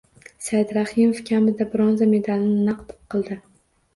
Saidrahimov 0.43 1.19
kamida 1.27 1.67
bronza 1.75 2.07
medalini 2.15 2.65
naqd 2.71 2.95
qildi 3.15 3.37